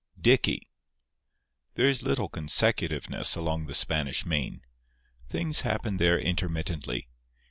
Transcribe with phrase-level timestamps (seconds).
[0.15, 0.61] XV DICKY
[1.75, 4.61] There is little consecutiveness along the Spanish Main.
[5.29, 7.07] Things happen there intermittently.